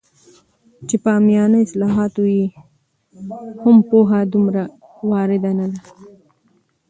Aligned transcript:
چې 0.87 0.95
په 1.03 1.09
عامیانه 1.15 1.57
اصطلاحاتو 1.61 2.23
یې 2.35 2.45
هم 3.63 3.77
پوهه 3.89 4.19
دومره 4.33 4.63
وارده 5.09 5.51
نه 5.59 5.67
ده 5.73 5.79